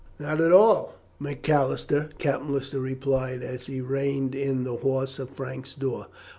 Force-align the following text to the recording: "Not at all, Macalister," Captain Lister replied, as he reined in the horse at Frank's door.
"Not 0.17 0.41
at 0.41 0.51
all, 0.51 0.95
Macalister," 1.19 2.09
Captain 2.17 2.51
Lister 2.51 2.79
replied, 2.79 3.43
as 3.43 3.67
he 3.67 3.81
reined 3.81 4.33
in 4.33 4.63
the 4.63 4.77
horse 4.77 5.19
at 5.19 5.29
Frank's 5.35 5.75
door. 5.75 6.07